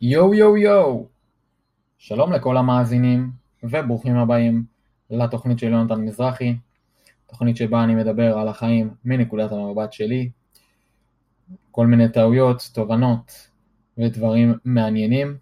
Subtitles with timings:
[0.00, 1.06] יואו יואו יואו!
[1.98, 3.30] שלום לכל המאזינים
[3.62, 4.64] וברוכים הבאים
[5.10, 6.56] לתוכנית של יונתן מזרחי,
[7.26, 10.30] תוכנית שבה אני מדבר על החיים מנקודת המבט שלי,
[11.70, 13.48] כל מיני טעויות, תובנות
[13.98, 15.36] ודברים מעניינים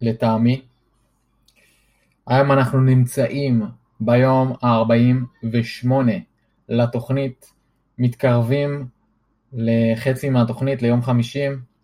[0.00, 0.62] לטעמי.
[2.26, 3.62] היום אנחנו נמצאים
[4.00, 5.88] ביום ה-48
[6.68, 7.52] לתוכנית,
[7.98, 8.88] מתקרבים
[9.52, 11.75] לחצי מהתוכנית ליום חמישים,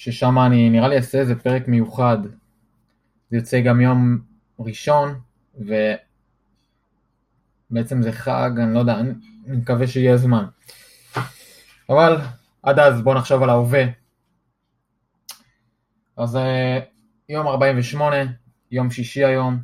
[0.00, 2.18] ששם אני נראה לי אעשה איזה פרק מיוחד.
[3.30, 4.18] זה יוצא גם יום
[4.58, 5.20] ראשון,
[7.70, 9.12] ובעצם זה חג, אני לא יודע, אני
[9.46, 10.44] מקווה שיהיה זמן.
[11.88, 12.16] אבל
[12.62, 13.84] עד אז בואו נחשוב על ההווה.
[16.16, 16.78] אז אה,
[17.28, 18.16] יום 48,
[18.70, 19.62] יום שישי היום,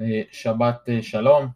[0.00, 1.48] אה, שבת אה, שלום.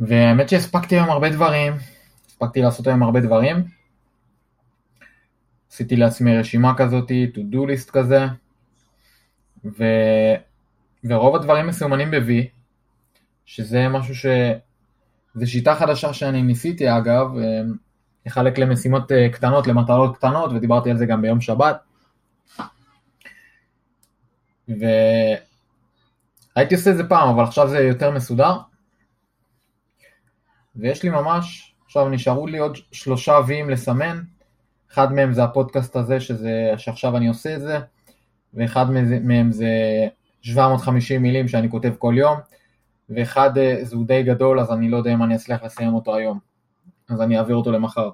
[0.00, 1.72] והאמת שהספקתי היום הרבה דברים,
[2.42, 3.56] הספקתי לעשות היום הרבה דברים.
[5.70, 8.26] עשיתי לעצמי רשימה כזאת, to do list כזה,
[9.64, 9.84] ו...
[11.04, 12.30] ורוב הדברים מסומנים ב-V,
[13.44, 14.26] שזה משהו ש...
[15.34, 17.28] זה שיטה חדשה שאני ניסיתי אגב,
[18.26, 21.80] לחלק למשימות אה, קטנות, למטרות קטנות, ודיברתי על זה גם ביום שבת.
[24.68, 24.94] והייתי
[26.74, 28.56] עושה את זה פעם, אבל עכשיו זה יותר מסודר.
[30.76, 34.22] ויש לי ממש, עכשיו נשארו לי עוד שלושה ויים לסמן,
[34.92, 37.78] אחד מהם זה הפודקאסט הזה, שזה, שעכשיו אני עושה את זה,
[38.54, 38.90] ואחד
[39.22, 39.68] מהם זה
[40.42, 42.38] 750 מילים שאני כותב כל יום,
[43.10, 46.16] ואחד אה, זה הוא די גדול, אז אני לא יודע אם אני אצליח לסיים אותו
[46.16, 46.38] היום,
[47.08, 48.10] אז אני אעביר אותו למחר.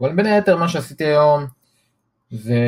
[0.00, 1.46] אבל בין היתר מה שעשיתי היום,
[2.30, 2.58] זה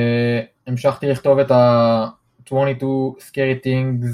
[0.67, 2.85] המשכתי לכתוב את ה-22
[3.19, 4.07] scary things,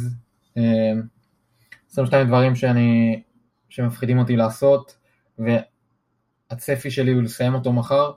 [1.90, 3.22] 22 אה, דברים שאני
[3.68, 5.02] שמפחידים אותי לעשות,
[5.38, 8.12] והצפי שלי הוא לסיים אותו מחר.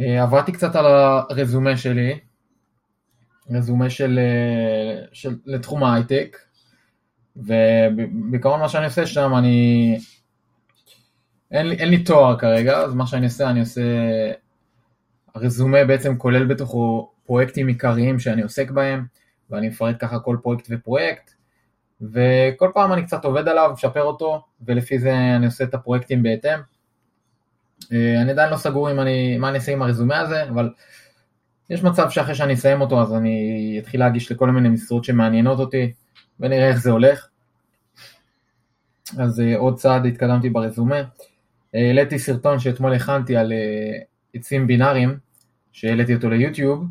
[0.00, 2.18] אה, עברתי קצת על הרזומה שלי,
[3.50, 6.36] רזומה של, אה, של לתחום ההייטק,
[7.36, 9.98] ובעיקרון מה שאני עושה שם, אני...
[11.50, 13.82] אין אין לי תואר כרגע, אז מה שאני עושה, אני עושה...
[15.34, 19.04] הרזומה בעצם כולל בתוכו פרויקטים עיקריים שאני עוסק בהם,
[19.50, 21.34] ואני מפרט ככה כל פרויקט ופרויקט,
[22.00, 26.58] וכל פעם אני קצת עובד עליו, משפר אותו, ולפי זה אני עושה את הפרויקטים בהתאם.
[27.92, 30.70] אה, אני עדיין לא סגור אם אני, מה אני אעשה עם הרזומה הזה, אבל
[31.70, 35.92] יש מצב שאחרי שאני אסיים אותו אז אני אתחיל להגיש לכל מיני משרות שמעניינות אותי,
[36.40, 37.28] ונראה איך זה הולך.
[39.18, 40.96] אז אה, עוד צעד התקדמתי ברזומה.
[41.74, 43.52] אה, העליתי סרטון שאתמול הכנתי על
[44.34, 45.18] עצים בינאריים,
[45.72, 46.84] שהעליתי אותו ליוטיוב,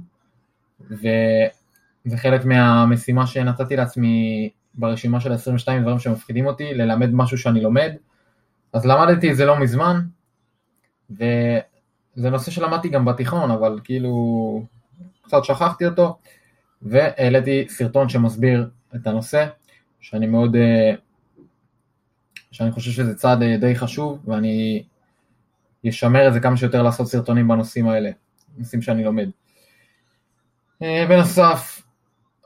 [0.82, 7.92] וזה חלק מהמשימה שנתתי לעצמי ברשימה של 22 דברים שמפחידים אותי, ללמד משהו שאני לומד.
[8.74, 10.02] אז למדתי את זה לא מזמן,
[11.10, 14.64] וזה נושא שלמדתי גם בתיכון, אבל כאילו
[15.22, 16.18] קצת שכחתי אותו,
[16.82, 19.48] והעליתי סרטון שמסביר את הנושא,
[20.00, 20.94] שאני מאוד, אה,
[22.52, 24.84] שאני חושב שזה צעד אה, די חשוב, ואני
[25.90, 28.10] אשמר את זה כמה שיותר לעשות סרטונים בנושאים האלה,
[28.58, 29.30] נושאים שאני לומד.
[30.82, 31.82] אה, בנוסף,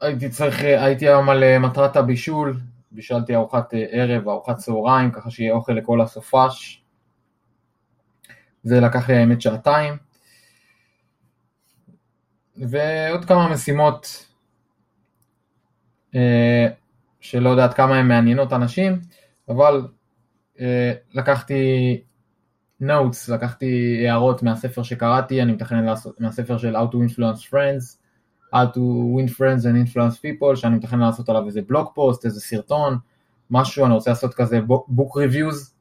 [0.01, 2.59] הייתי צריך, הייתי היום על אה, מטרת הבישול,
[2.91, 6.83] בישלתי ארוחת אה, ערב, ארוחת צהריים, ככה שיהיה אוכל לכל הסופש.
[8.63, 9.97] זה לקח לי האמת שעתיים.
[12.57, 14.25] ועוד כמה משימות
[16.15, 16.67] אה,
[17.19, 19.01] שלא יודעת כמה הן מעניינות אנשים,
[19.49, 19.87] אבל
[21.13, 22.01] לקחתי
[22.83, 28.00] notes, לקחתי הערות מהספר שקראתי, אני מתכנן לעשות, מהספר של How to Influence Friends,
[28.53, 28.79] How to
[29.15, 32.97] win friends and influence people, שאני מתכנן לעשות עליו איזה בלוג פוסט, איזה סרטון,
[33.51, 35.71] משהו, אני רוצה לעשות כזה book reviews,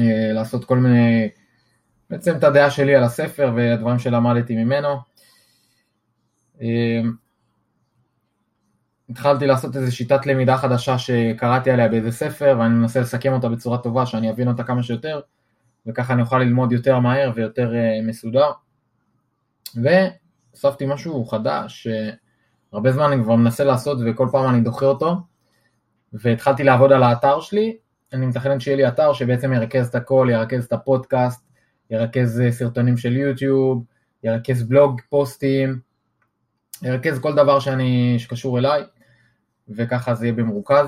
[0.00, 1.28] אה, לעשות כל מיני,
[2.10, 4.88] בעצם את הדעה שלי על הספר והדברים שלמדתי ממנו.
[6.62, 7.00] אה,
[9.08, 13.78] התחלתי לעשות איזו שיטת למידה חדשה שקראתי עליה באיזה ספר ואני מנסה לסכם אותה בצורה
[13.78, 15.20] טובה שאני אבין אותה כמה שיותר
[15.86, 18.50] וככה אני אוכל ללמוד יותר מהר ויותר אה, מסודר.
[20.52, 21.88] הוספתי משהו חדש,
[22.70, 25.16] שהרבה זמן אני כבר מנסה לעשות וכל פעם אני דוחה אותו,
[26.12, 27.76] והתחלתי לעבוד על האתר שלי,
[28.12, 31.44] אני מתכנן שיהיה לי אתר שבעצם ירכז את הכל, ירכז את הפודקאסט,
[31.90, 33.84] ירכז סרטונים של יוטיוב,
[34.22, 35.80] ירכז בלוג פוסטים,
[36.82, 38.82] ירכז כל דבר שאני, שקשור אליי,
[39.68, 40.86] וככה זה יהיה במרוכז.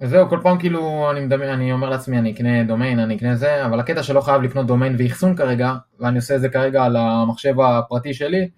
[0.00, 3.66] וזהו, כל פעם כאילו אני מדמיין, אני אומר לעצמי אני אקנה דומיין, אני אקנה זה,
[3.66, 7.60] אבל הקטע שלא חייב לקנות דומיין ואחסון כרגע, ואני עושה את זה כרגע על המחשב
[7.60, 8.50] הפרטי שלי,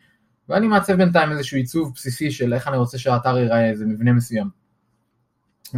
[0.48, 4.48] ואני מעצב בינתיים איזשהו עיצוב בסיסי של איך אני רוצה שהאתר ייראה, איזה מבנה מסוים.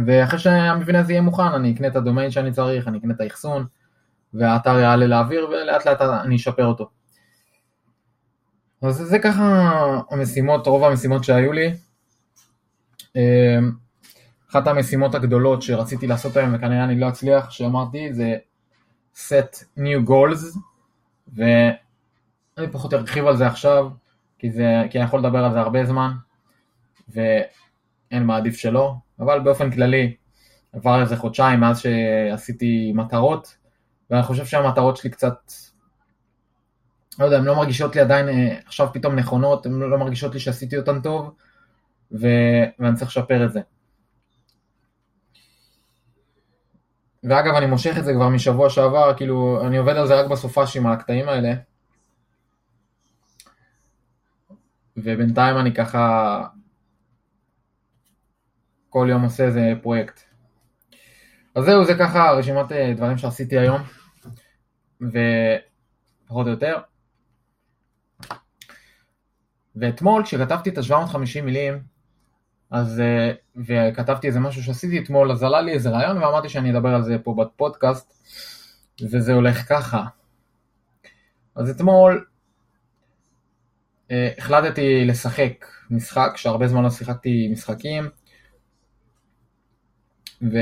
[0.05, 3.65] ואחרי שהמבנה הזה יהיה מוכן, אני אקנה את הדומיין שאני צריך, אני אקנה את האחסון,
[4.33, 6.89] והאתר יעלה לאוויר, ולאט לאט אני אשפר אותו.
[8.81, 9.69] אז זה ככה
[10.11, 11.73] המשימות, רוב המשימות שהיו לי.
[14.49, 18.35] אחת המשימות הגדולות שרציתי לעשות היום וכנראה אני לא אצליח, שאמרתי, זה
[19.15, 20.57] set new goals,
[21.33, 23.89] ואני פחות ארחיב על זה עכשיו,
[24.39, 26.11] כי, זה, כי אני יכול לדבר על זה הרבה זמן,
[27.09, 30.15] ואין מעדיף שלא, אבל באופן כללי,
[30.73, 33.57] עבר איזה חודשיים מאז שעשיתי מטרות,
[34.09, 35.51] ואני חושב שהמטרות שלי קצת,
[37.19, 40.39] לא יודע, הן לא מרגישות לי עדיין אה, עכשיו פתאום נכונות, הן לא מרגישות לי
[40.39, 41.33] שעשיתי אותן טוב,
[42.11, 42.27] ו...
[42.79, 43.61] ואני צריך לשפר את זה.
[47.29, 50.85] ואגב, אני מושך את זה כבר משבוע שעבר, כאילו, אני עובד על זה רק בסופאשים,
[50.87, 51.53] על הקטעים האלה.
[54.97, 56.43] ובינתיים אני ככה
[58.89, 60.21] כל יום עושה איזה פרויקט.
[61.55, 63.81] אז זהו, זה ככה רשימת אה, דברים שעשיתי היום,
[65.01, 66.77] ופחות או יותר.
[69.75, 71.94] ואתמול כשכתבתי את ה-750 מילים,
[72.75, 76.89] אז, אה, וכתבתי איזה משהו שעשיתי אתמול, אז עלה לי איזה רעיון ואמרתי שאני אדבר
[76.89, 78.13] על זה פה בפודקאסט,
[79.01, 80.05] וזה הולך ככה.
[81.55, 82.25] אז אתמול
[84.11, 88.09] אה, החלטתי לשחק משחק, שהרבה זמן לא שיחקתי משחקים,
[90.41, 90.59] וקצת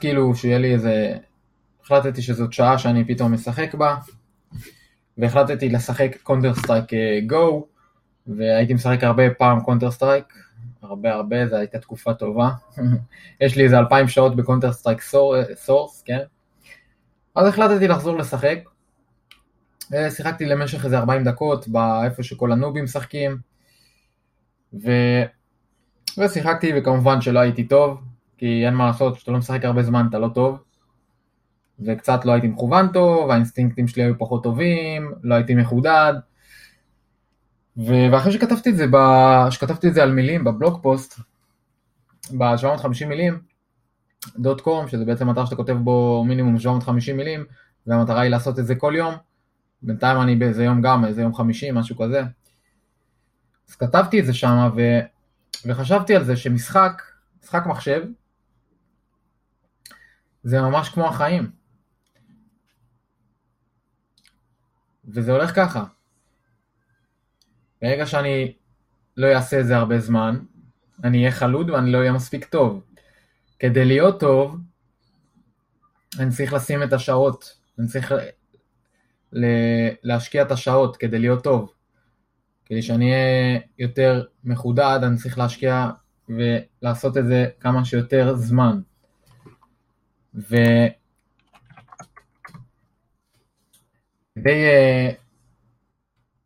[0.00, 1.16] כאילו שיהיה לי איזה,
[1.82, 3.96] החלטתי שזאת שעה שאני פתאום משחק בה,
[5.18, 6.90] והחלטתי לשחק Counter-Strike
[7.26, 7.66] GO,
[8.26, 10.34] והייתי משחק הרבה פעם Counter-Strike,
[10.82, 12.50] הרבה הרבה, זו הייתה תקופה טובה.
[13.40, 15.00] יש לי איזה אלפיים שעות ב Counter-Strike
[15.54, 16.20] Source, כן?
[17.34, 18.58] אז החלטתי לחזור לשחק.
[20.10, 23.36] שיחקתי למשך איזה 40 דקות באיפה שכל הנובים משחקים.
[24.84, 24.90] ו...
[26.18, 28.00] ושיחקתי וכמובן שלא הייתי טוב,
[28.38, 30.58] כי אין מה לעשות, כשאתה לא משחק הרבה זמן אתה לא טוב.
[31.80, 36.14] וקצת לא הייתי מכוון טוב, האינסטינקטים שלי היו פחות טובים, לא הייתי מחודד.
[37.76, 38.86] ואחרי שכתבתי את זה.
[39.50, 41.20] שכתבתי את זה על מילים בבלוג פוסט,
[42.38, 43.40] ב-750 מילים,
[44.38, 47.44] דוט קום, שזה בעצם אתר שאתה כותב בו מינימום 750 מילים,
[47.86, 49.14] והמטרה היא לעשות את זה כל יום.
[49.82, 52.22] בינתיים אני באיזה יום גם, איזה יום חמישי, משהו כזה.
[53.68, 54.80] אז כתבתי את זה שם, ו...
[55.66, 57.02] וחשבתי על זה שמשחק,
[57.42, 58.02] משחק מחשב,
[60.42, 61.50] זה ממש כמו החיים.
[65.04, 65.84] וזה הולך ככה.
[67.82, 68.52] ברגע שאני
[69.16, 70.38] לא אעשה את זה הרבה זמן,
[71.04, 72.82] אני אהיה חלוד ואני לא אהיה מספיק טוב.
[73.58, 74.56] כדי להיות טוב,
[76.18, 78.14] אני צריך לשים את השעות, אני צריך
[80.02, 81.72] להשקיע את השעות כדי להיות טוב.
[82.64, 85.90] כדי שאני אהיה יותר מחודד, אני צריך להשקיע
[86.28, 88.80] ולעשות את זה כמה שיותר זמן.
[90.34, 90.62] וכדי
[94.44, 95.14] uh,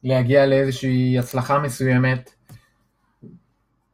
[0.06, 2.34] להגיע לאיזושהי הצלחה מסוימת,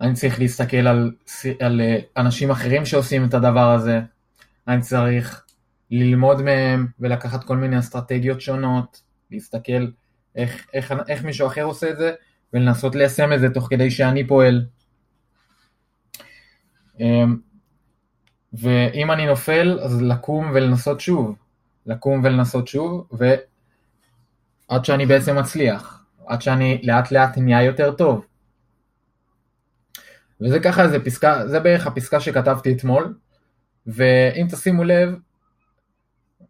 [0.01, 1.13] אני צריך להסתכל על,
[1.61, 4.01] על אה, אנשים אחרים שעושים את הדבר הזה,
[4.69, 5.45] אני צריך
[5.91, 9.87] ללמוד מהם ולקחת כל מיני אסטרטגיות שונות, להסתכל
[10.37, 12.13] איך, איך, איך מישהו אחר עושה את זה
[12.53, 14.67] ולנסות ליישם את זה תוך כדי שאני פועל.
[17.01, 17.37] אמ,
[18.53, 21.37] ואם אני נופל, אז לקום ולנסות שוב.
[21.87, 26.02] לקום ולנסות שוב, ועד שאני בעצם מצליח.
[26.27, 28.27] עד שאני לאט לאט נהיה יותר טוב.
[30.41, 33.15] וזה ככה, זה פסקה, זה בערך הפסקה שכתבתי אתמול,
[33.87, 35.15] ואם תשימו לב,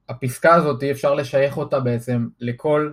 [0.09, 2.93] הפסקה הזאת אפשר לשייך אותה בעצם לכל,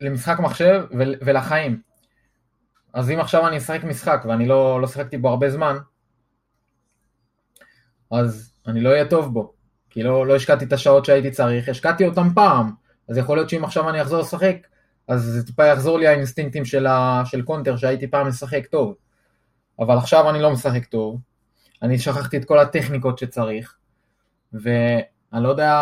[0.00, 0.84] למשחק מחשב
[1.20, 1.80] ולחיים.
[2.92, 5.76] אז אם עכשיו אני אשחק משחק ואני לא, לא שיחקתי בו הרבה זמן,
[8.10, 9.52] אז אני לא אהיה טוב בו,
[9.90, 12.72] כי לא, לא השקעתי את השעות שהייתי צריך, השקעתי אותם פעם,
[13.08, 14.56] אז יכול להיות שאם עכשיו אני אחזור לשחק,
[15.08, 18.94] אז זה טיפה יחזור לי האינסטינקטים של, ה, של קונטר שהייתי פעם משחק טוב.
[19.78, 21.20] אבל עכשיו אני לא משחק טוב,
[21.82, 23.76] אני שכחתי את כל הטכניקות שצריך,
[24.52, 25.72] ואני לא יודע,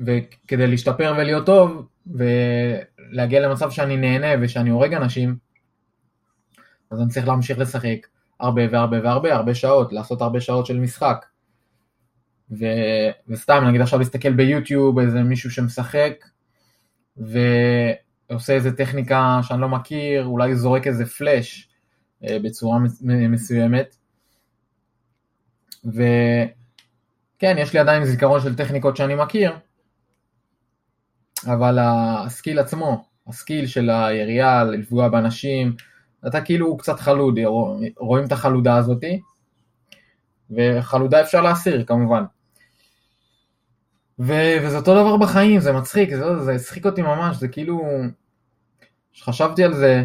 [0.00, 5.36] וכדי להשתפר ולהיות טוב, ולהגיע למצב שאני נהנה ושאני הורג אנשים,
[6.90, 8.06] אז אני צריך להמשיך לשחק
[8.40, 11.26] הרבה והרבה והרבה, הרבה שעות, לעשות הרבה שעות של משחק.
[12.50, 12.64] ו...
[13.28, 16.12] וסתם, נגיד עכשיו להסתכל ביוטיוב, איזה מישהו שמשחק,
[17.16, 21.68] ועושה איזה טכניקה שאני לא מכיר, אולי זורק איזה פלאש
[22.24, 23.96] אה, בצורה מסוימת.
[25.84, 29.52] וכן, יש לי עדיין זיכרון של טכניקות שאני מכיר,
[31.46, 35.76] אבל הסקיל עצמו, הסקיל של הירייה, לפגוע באנשים,
[36.26, 37.38] אתה כאילו קצת חלוד,
[37.96, 39.20] רואים את החלודה הזאתי,
[40.50, 42.24] וחלודה אפשר להסיר כמובן.
[44.18, 47.82] ו- וזה אותו דבר בחיים, זה מצחיק, זה, זה הצחיק אותי ממש, זה כאילו,
[49.12, 50.04] כשחשבתי על זה,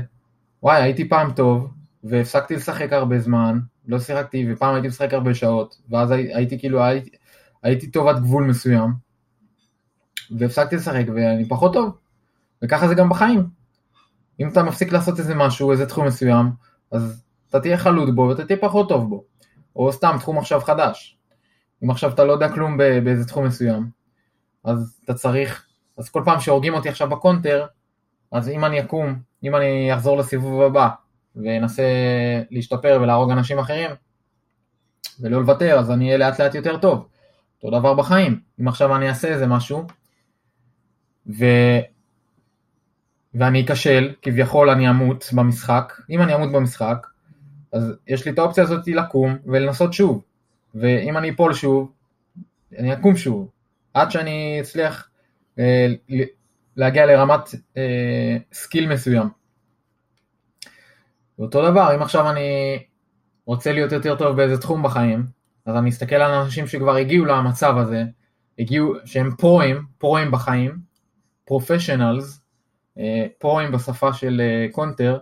[0.64, 1.74] וואי, הייתי פעם טוב,
[2.04, 7.10] והפסקתי לשחק הרבה זמן, לא שיחקתי, ופעם הייתי משחק הרבה שעות, ואז הייתי כאילו, הייתי,
[7.64, 8.94] הייתי טוב עד גבול מסוים,
[10.38, 11.98] והפסקתי לשחק, ואני פחות טוב,
[12.64, 13.48] וככה זה גם בחיים.
[14.40, 16.46] אם אתה מפסיק לעשות איזה משהו, איזה תחום מסוים,
[16.92, 19.24] אז אתה תהיה חלוד בו ואתה תהיה פחות טוב בו.
[19.76, 21.18] או סתם תחום עכשיו חדש.
[21.84, 23.90] אם עכשיו אתה לא יודע כלום באיזה תחום מסוים,
[24.64, 25.66] אז אתה צריך,
[25.98, 27.66] אז כל פעם שהורגים אותי עכשיו בקונטר,
[28.32, 30.90] אז אם אני אקום, אם אני אחזור לסיבוב הבא,
[31.36, 31.84] ואנסה
[32.52, 33.92] להשתפר ולהרוג אנשים אחרים,
[35.20, 37.08] ולא לוותר, אז אני אהיה לאט לאט יותר טוב.
[37.64, 39.88] אותו דבר בחיים, אם עכשיו אני אעשה איזה משהו,
[41.28, 41.46] ו...
[43.34, 47.08] ואני אכשל, כביכול אני אמות במשחק, אם אני אמות במשחק,
[47.74, 50.24] אז יש לי את האופציה הזאת לקום ולנסות שוב,
[50.76, 51.92] ואם אני אפול שוב,
[52.78, 53.50] אני אקום שוב,
[53.94, 55.10] עד שאני אצליח
[55.60, 55.88] אה,
[56.76, 59.30] להגיע לרמת אה, skill מסוים.
[61.40, 62.80] ואותו דבר, אם עכשיו אני
[63.46, 65.26] רוצה להיות יותר טוב באיזה תחום בחיים,
[65.66, 68.04] אז אני אסתכל על אנשים שכבר הגיעו למצב הזה,
[68.60, 70.78] הגיעו, שהם פרואים, פרואים בחיים,
[71.46, 72.42] professionals,
[72.98, 75.18] אה, פרואים בשפה של אה, Counter,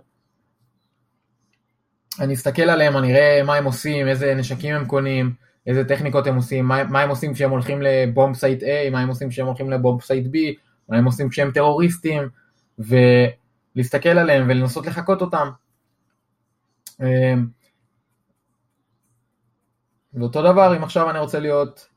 [2.20, 5.34] אני אסתכל עליהם, אני אראה מה הם עושים, איזה נשקים הם קונים,
[5.68, 9.00] איזה טכניקות הם עושים, מה, מה הם עושים כשהם הולכים ל bomb site A, מה
[9.00, 10.38] הם עושים כשהם הולכים ל bomb site B,
[10.90, 12.30] מה הם עושים כשהם טרוריסטים,
[12.80, 15.50] ולהסתכל עליהם ולנסות לחקות אותם.
[17.02, 17.48] אמ,
[20.14, 21.88] ואותו דבר אם עכשיו אני רוצה להיות,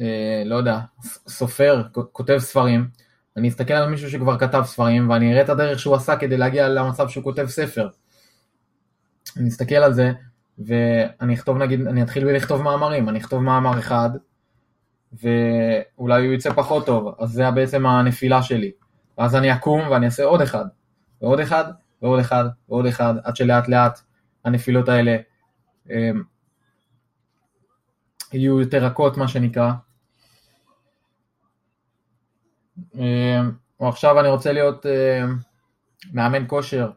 [0.00, 0.78] אה, לא יודע,
[1.28, 2.88] סופר, כותב ספרים,
[3.36, 6.68] אני אסתכל על מישהו שכבר כתב ספרים ואני אראה את הדרך שהוא עשה כדי להגיע
[6.68, 7.88] למצב שהוא כותב ספר.
[9.36, 10.12] אני אסתכל על זה
[10.58, 14.10] ואני אכתוב נגיד, אני אתחיל בלכתוב מאמרים, אני אכתוב מאמר אחד
[15.12, 18.72] ואולי הוא יצא פחות טוב, אז זה בעצם הנפילה שלי.
[19.18, 20.64] ואז אני אקום ואני אעשה עוד אחד,
[21.22, 21.64] ועוד אחד,
[22.02, 24.00] ועוד אחד, ועוד אחד, עד שלאט לאט
[24.44, 25.16] הנפילות האלה
[25.90, 26.22] הם,
[28.32, 29.72] יהיו יותר רכות מה שנקרא.
[33.80, 34.86] או עכשיו אני רוצה להיות
[36.12, 36.90] מאמן כושר,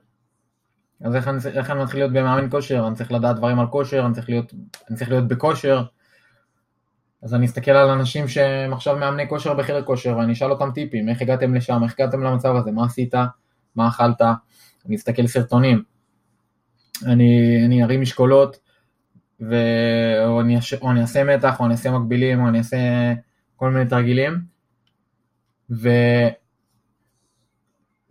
[1.06, 2.88] אז איך אני, איך אני מתחיל להיות במאמן כושר?
[2.88, 4.54] אני צריך לדעת דברים על כושר, אני צריך להיות,
[4.90, 5.84] אני צריך להיות בכושר.
[7.24, 11.10] אז אני אסתכל על אנשים שהם עכשיו מאמני כושר בחדר כושר, ואני אשאל אותם טיפים,
[11.10, 13.14] איך הגעתם לשם, איך הגעתם למצב הזה, מה עשית,
[13.76, 14.22] מה אכלת,
[14.86, 15.84] אני אסתכל סרטונים,
[17.06, 18.58] אני, אני ארים משקולות,
[19.42, 19.56] ו...
[20.26, 22.78] או, אני, או אני אעשה מתח, או אני אעשה מקבילים, או אני אעשה
[23.56, 24.40] כל מיני תרגילים,
[25.72, 25.90] ו...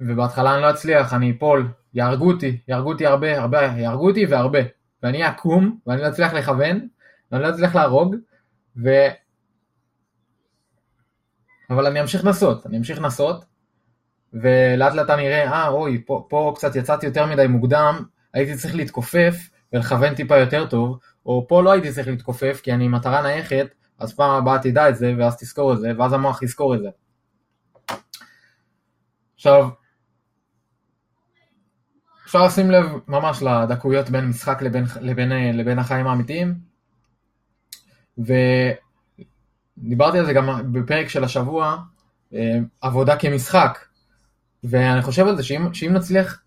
[0.00, 4.58] ובהתחלה אני לא אצליח, אני אפול, יהרגו אותי, יהרגו אותי הרבה, הרבה, יהרגו אותי והרבה.
[5.02, 6.88] ואני אקום, ואני לא אצליח לכוון,
[7.32, 8.16] ואני לא אצליח להרוג,
[8.84, 8.88] ו...
[11.70, 13.44] אבל אני אמשיך לנסות, אני אמשיך לנסות,
[14.32, 18.74] ולאט לאט אני אראה, אה אוי, פה, פה קצת יצאתי יותר מדי מוקדם, הייתי צריך
[18.74, 23.66] להתכופף ולכוון טיפה יותר טוב, או פה לא הייתי צריך להתכופף כי אני מטרה נייחת,
[23.98, 26.88] אז פעם הבאה תדע את זה, ואז תזכור את זה, ואז המוח יזכור את זה.
[29.34, 29.68] עכשיו,
[32.34, 36.54] אפשר לשים לב ממש לדקויות בין משחק לבין, לבין, לבין החיים האמיתיים,
[39.78, 41.76] ודיברתי על זה גם בפרק של השבוע,
[42.34, 43.78] אה, עבודה כמשחק,
[44.64, 46.42] ואני חושב על זה שאם, שאם נצליח,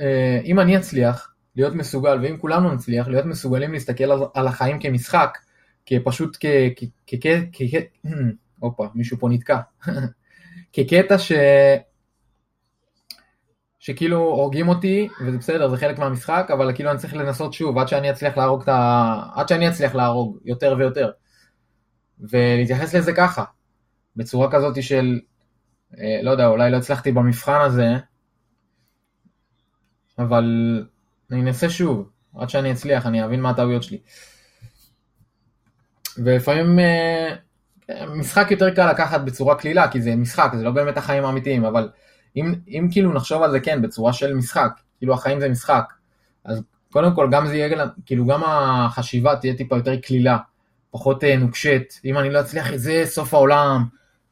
[0.00, 5.38] אה, אם אני אצליח להיות מסוגל, ואם כולנו נצליח להיות מסוגלים להסתכל על, החיים כמשחק,
[5.86, 6.36] כפשוט.
[6.40, 6.46] כ...
[6.76, 6.84] כ...
[7.06, 7.26] כ...
[7.52, 7.74] כ...
[8.58, 9.58] הופה, מישהו פה נתקע.
[10.72, 11.32] כקטע ש...
[13.84, 17.88] שכאילו הורגים אותי, וזה בסדר, זה חלק מהמשחק, אבל כאילו אני צריך לנסות שוב, עד
[17.88, 19.22] שאני אצליח להרוג את ה...
[19.34, 21.10] עד שאני אצליח להרוג יותר ויותר.
[22.20, 23.44] ולהתייחס לזה ככה,
[24.16, 25.20] בצורה כזאת של,
[25.98, 27.88] אה, לא יודע, אולי לא הצלחתי במבחן הזה,
[30.18, 30.44] אבל
[31.30, 33.98] אני אנסה שוב, עד שאני אצליח, אני אבין מה הטעויות שלי.
[36.18, 37.36] ולפעמים אה,
[38.16, 41.88] משחק יותר קל לקחת בצורה קלילה, כי זה משחק, זה לא באמת החיים האמיתיים, אבל
[42.36, 45.92] אם, אם כאילו נחשוב על זה כן, בצורה של משחק, כאילו החיים זה משחק,
[46.44, 46.62] אז
[46.92, 50.38] קודם כל גם זה יהיה, כאילו גם החשיבה תהיה טיפה יותר קלילה,
[50.90, 53.84] פחות אה, נוקשת, אם אני לא אצליח את זה סוף העולם,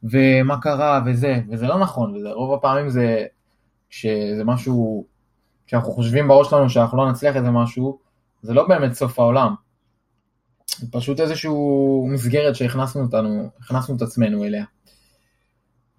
[0.03, 3.25] ומה קרה וזה, וזה לא נכון, וזה רוב הפעמים זה,
[3.89, 5.05] כשזה משהו,
[5.67, 7.99] כשאנחנו חושבים בראש שלנו שאנחנו לא נצליח איזה משהו,
[8.41, 9.55] זה לא באמת סוף העולם.
[10.77, 14.65] זה פשוט איזשהו מסגרת שהכנסנו אותנו, הכנסנו את עצמנו אליה.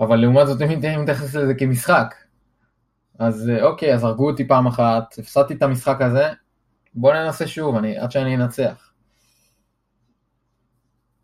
[0.01, 2.15] אבל לעומת זאת, אם מתייחס לזה כמשחק,
[3.19, 6.29] אז אה, אוקיי, אז הרגו אותי פעם אחת, הפסדתי את המשחק הזה,
[6.95, 8.93] בוא ננסה שוב, אני, עד שאני אנצח.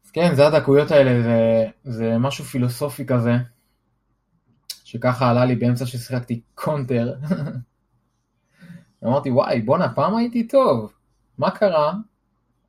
[0.05, 3.33] אז כן, זה הדקויות האלה, זה, זה משהו פילוסופי כזה,
[4.85, 7.15] שככה עלה לי באמצע ששיחקתי קונטר.
[9.05, 10.93] אמרתי, וואי, בואנה, פעם הייתי טוב,
[11.39, 11.93] מה קרה?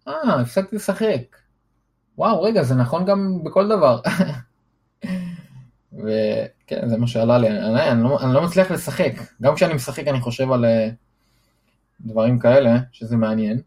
[0.08, 1.38] אה, הפסקתי לשחק.
[2.18, 4.00] וואו, רגע, זה נכון גם בכל דבר.
[6.04, 9.12] וכן, זה מה שעלה לי, אני, אני, לא, אני לא מצליח לשחק.
[9.42, 10.90] גם כשאני משחק אני חושב על אה,
[12.02, 13.62] דברים כאלה, שזה מעניין.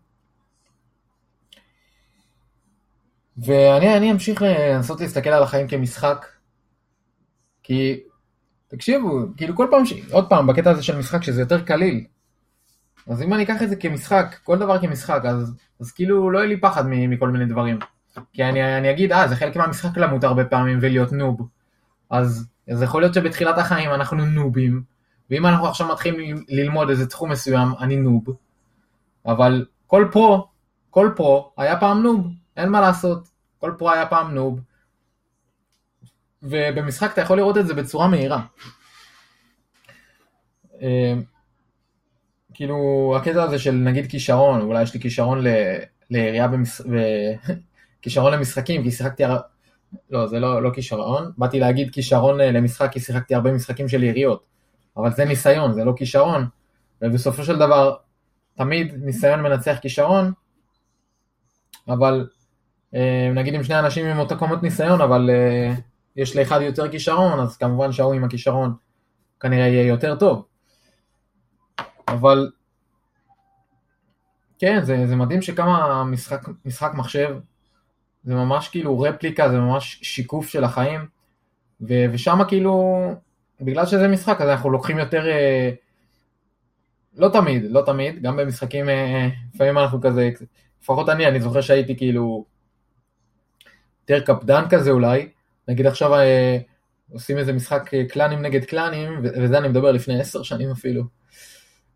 [3.36, 6.26] ואני אמשיך לנסות להסתכל על החיים כמשחק,
[7.62, 8.00] כי,
[8.68, 9.92] תקשיבו, כאילו כל פעם, ש...
[10.10, 12.04] עוד פעם, בקטע הזה של משחק, שזה יותר קליל,
[13.06, 16.48] אז אם אני אקח את זה כמשחק, כל דבר כמשחק, אז, אז כאילו לא יהיה
[16.48, 17.78] לי פחד מכל מיני דברים.
[18.32, 21.48] כי אני, אני אגיד, אה, זה חלק מהמשחק למות הרבה פעמים ולהיות נוב.
[22.10, 24.82] אז, אז יכול להיות שבתחילת החיים אנחנו נובים,
[25.30, 28.24] ואם אנחנו עכשיו מתחילים ללמוד איזה תחום מסוים, אני נוב.
[29.26, 30.48] אבל כל פרו,
[30.90, 33.28] כל פרו היה פעם נוב, אין מה לעשות.
[33.58, 34.60] כל פרו היה פעם נוב.
[36.42, 38.42] ובמשחק אתה יכול לראות את זה בצורה מהירה.
[40.82, 41.14] אה,
[42.54, 45.44] כאילו הקטע הזה של נגיד כישרון, אולי יש לי כישרון
[46.10, 46.80] לעירייה במש...
[46.80, 46.96] ו...
[48.02, 49.24] כישרון למשחקים, כי שיחקתי.
[50.10, 54.02] לא זה לא, לא כישרון, באתי להגיד כישרון אה, למשחק כי שיחקתי הרבה משחקים של
[54.02, 54.44] עיריות,
[54.96, 56.46] אבל זה ניסיון, זה לא כישרון,
[57.02, 57.96] ובסופו של דבר
[58.54, 60.32] תמיד ניסיון מנצח כישרון,
[61.88, 62.28] אבל
[62.94, 65.74] אה, נגיד עם שני אנשים עם אותו קומות ניסיון, אבל אה,
[66.16, 68.74] יש לאחד יותר כישרון, אז כמובן שההוא עם הכישרון
[69.40, 70.44] כנראה יהיה יותר טוב.
[72.08, 72.50] אבל
[74.58, 77.36] כן, זה, זה מדהים שכמה משחק, משחק מחשב,
[78.24, 81.00] זה ממש כאילו רפליקה, זה ממש שיקוף של החיים,
[81.80, 82.94] ו, ושם כאילו,
[83.60, 85.70] בגלל שזה משחק, אז אנחנו לוקחים יותר, אה,
[87.16, 90.30] לא תמיד, לא תמיד, גם במשחקים, אה, לפעמים אנחנו כזה,
[90.82, 92.44] לפחות אני, אני זוכר שהייתי כאילו
[94.08, 95.28] יותר קפדן כזה אולי,
[95.68, 96.58] נגיד עכשיו אה,
[97.12, 101.04] עושים איזה משחק קלאנים נגד קלאנים, וזה אני מדבר לפני עשר שנים אפילו.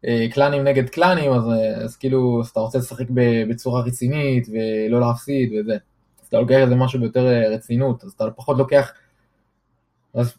[0.04, 3.06] אה, קלאנים נגד קלאנים, אז, אה, אז כאילו, אז אתה רוצה לשחק
[3.48, 5.76] בצורה רצינית ולא להפסיד וזה.
[6.28, 8.92] אתה לוקח איזה משהו ביותר אה, רצינות, אז אתה פחות לוקח,
[10.14, 10.36] אז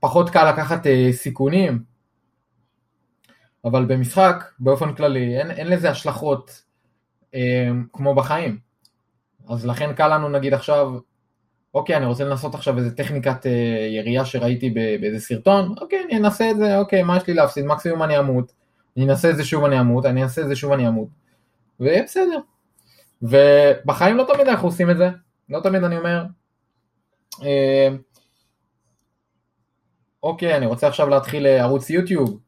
[0.00, 1.82] פחות קל לקחת סיכונים,
[3.64, 6.62] אבל במשחק, באופן כללי, אין, אין לזה השלכות
[7.34, 8.58] אה, כמו בחיים.
[9.48, 10.92] אז לכן קל לנו נגיד עכשיו,
[11.74, 16.50] אוקיי, אני רוצה לנסות עכשיו איזה טכניקת אה, ירייה שראיתי באיזה סרטון, אוקיי, אני אנסה
[16.50, 17.64] את זה, אוקיי, מה יש לי להפסיד?
[17.64, 18.52] מקסימום אני אמות.
[18.96, 21.08] אני אנסה את זה שוב אני אמות, אני אנסה את זה שוב אני אמות,
[21.80, 22.38] ויהיה בסדר.
[23.22, 25.10] ובחיים לא תמיד אנחנו עושים את זה,
[25.48, 26.24] לא תמיד אני אומר,
[27.42, 27.88] אה,
[30.22, 32.40] אוקיי, אני רוצה עכשיו להתחיל ערוץ יוטיוב.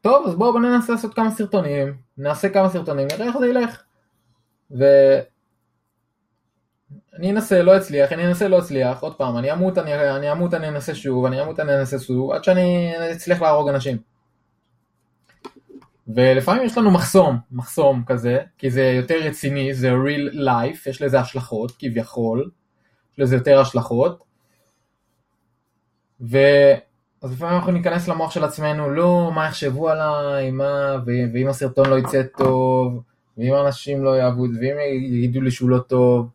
[0.00, 3.82] טוב, אז בואו בוא ננסה לעשות כמה סרטונים, נעשה כמה סרטונים, נראה איך זה ילך.
[4.70, 5.30] ואני
[7.30, 10.68] אנסה, לא אצליח, אני אנסה, לא אצליח, עוד פעם, אני אמות, אני, אני אמות, אני
[10.68, 14.13] אנסה שוב, אני אמות, אני אנסה שוב, עד שאני אצליח להרוג אנשים.
[16.08, 21.20] ולפעמים יש לנו מחסום, מחסום כזה, כי זה יותר רציני, זה real life, יש לזה
[21.20, 22.50] השלכות כביכול,
[23.12, 24.24] יש לזה יותר השלכות.
[26.20, 26.38] ו...
[27.22, 31.10] אז לפעמים אנחנו ניכנס למוח של עצמנו, לא, מה יחשבו עליי, מה, ו...
[31.34, 33.02] ואם הסרטון לא יצא טוב,
[33.38, 34.76] ואם אנשים לא זה, ואם
[35.12, 36.28] יגידו לי שהוא לא טוב,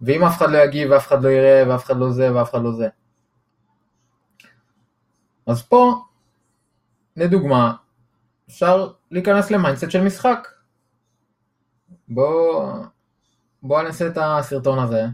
[0.00, 2.62] ואם אף אחד לא יגיב, ואף אחד לא יראה, ואף אחד לא זה, ואף אחד
[2.62, 2.88] לא זה.
[5.46, 5.94] אז פה,
[7.16, 7.74] לדוגמה,
[8.48, 10.48] אפשר להיכנס ל mindset של משחק.
[12.08, 12.72] בוא,
[13.62, 15.04] בוא נעשה את הסרטון הזה,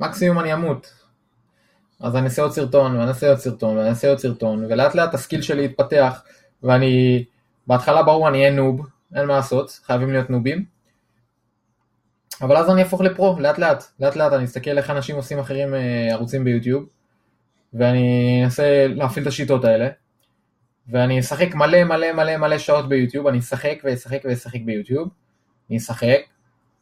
[0.00, 1.02] ומקסימום אני אמות.
[2.00, 5.14] אז אני אעשה עוד סרטון, ואני אעשה עוד סרטון, ואני אעשה עוד סרטון, ולאט לאט
[5.14, 6.22] ה skill שלי יתפתח,
[6.62, 7.24] ואני,
[7.66, 10.64] בהתחלה ברור אני אהיה noob, אין מה לעשות, חייבים להיות נובים.
[12.42, 15.38] אבל אז אני אהפוך ל pro, לאט לאט, לאט לאט אני אסתכל איך אנשים עושים
[15.38, 16.84] אחרים אה, ערוצים ביוטיוב,
[17.74, 19.88] ואני אנסה להפעיל את השיטות האלה,
[20.92, 25.08] ואני אשחק מלא מלא מלא מלא שעות ביוטיוב, אני אשחק ואשחק ואשחק ביוטיוב,
[25.70, 26.20] אני אשחק,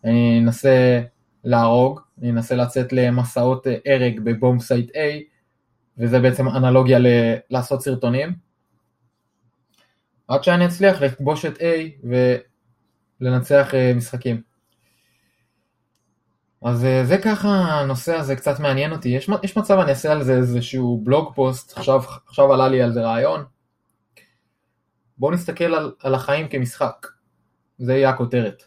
[0.05, 1.03] אני אנסה
[1.44, 4.99] להרוג, אני אנסה לצאת למסעות אה, הרג ב bomb site A,
[5.99, 8.33] וזה בעצם אנלוגיה ל- לעשות סרטונים,
[10.29, 11.62] עד שאני אצליח לכבוש את A
[13.20, 14.42] ולנצח אה, משחקים.
[16.62, 20.23] אז אה, זה ככה, הנושא הזה קצת מעניין אותי, יש, יש מצב אני אעשה על
[20.23, 23.44] זה איזשהו בלוג פוסט, עכשיו, עכשיו עלה לי על זה רעיון,
[25.20, 27.06] בואו נסתכל על, על החיים כמשחק,
[27.78, 28.62] זה יהיה הכותרת.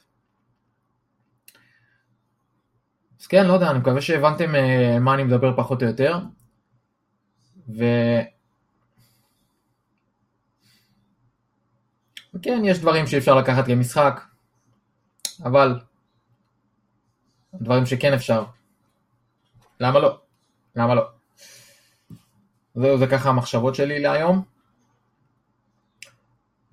[3.22, 6.18] אז כן, לא יודע, אני מקווה שהבנתם uh, מה אני מדבר פחות או יותר.
[7.78, 7.84] ו...
[12.36, 14.22] וכן, יש דברים שאי אפשר לקחת כמשחק,
[15.44, 15.80] אבל
[17.54, 18.46] דברים שכן אפשר.
[19.80, 20.20] למה לא?
[20.76, 21.04] למה לא?
[22.76, 24.53] זהו, זה ככה המחשבות שלי להיום.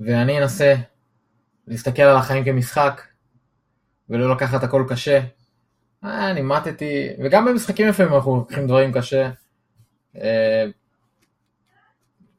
[0.00, 0.74] ואני אנסה
[1.66, 3.02] להסתכל על החיים כמשחק,
[4.08, 5.20] ולא לקחת הכל קשה.
[6.04, 9.30] אה, אני מתתי, וגם במשחקים לפעמים אנחנו לוקחים דברים קשה.
[10.16, 10.64] אה,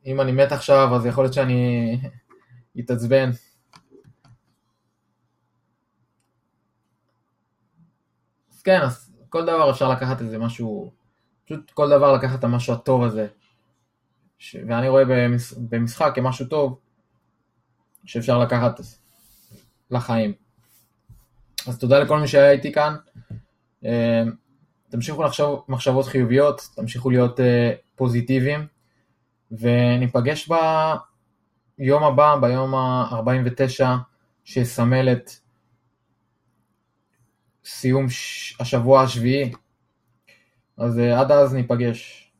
[0.06, 1.97] אם אני מת עכשיו, אז יכול להיות שאני
[2.80, 3.30] אתעצבן.
[8.52, 10.91] אז כן, אז כל דבר אפשר לקחת איזה משהו,
[11.45, 13.28] פשוט כל דבר לקחת את המשהו הטוב הזה.
[14.38, 14.56] ש...
[14.67, 15.54] ואני רואה במש...
[15.54, 16.80] במשחק כמשהו טוב,
[18.06, 18.80] שאפשר לקחת
[19.92, 20.34] לחיים.
[21.68, 22.96] אז תודה לכל מי שהיה איתי כאן.
[23.86, 24.24] אה,
[24.90, 28.68] תמשיכו לחשוב מחשבות חיוביות, תמשיכו להיות אה, פוזיטיביים,
[29.52, 30.50] וניפגש
[31.78, 33.86] ביום הבא, ביום ה-49,
[34.44, 35.32] שיסמל את
[37.66, 38.06] סיום
[38.60, 39.52] השבוע השביעי.
[40.78, 42.31] אז אה, עד אז ניפגש.